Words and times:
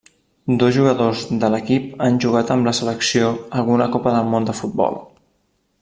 Dos 0.61 0.71
jugadors 0.77 1.25
de 1.43 1.51
l'equip 1.55 2.01
han 2.05 2.17
jugat 2.25 2.53
amb 2.55 2.69
la 2.71 2.73
selecció 2.79 3.29
alguna 3.61 3.89
Copa 3.97 4.15
del 4.19 4.33
Món 4.33 4.49
de 4.49 4.57
futbol. 4.63 4.99